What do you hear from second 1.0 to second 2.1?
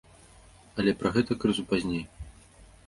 пра гэта крызу пазней.